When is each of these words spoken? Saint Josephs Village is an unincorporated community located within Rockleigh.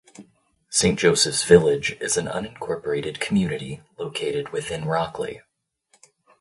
Saint 0.71 0.97
Josephs 0.97 1.43
Village 1.43 1.91
is 2.01 2.17
an 2.17 2.25
unincorporated 2.25 3.19
community 3.19 3.83
located 3.99 4.49
within 4.49 4.85
Rockleigh. 4.85 5.41